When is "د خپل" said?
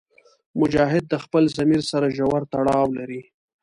1.09-1.43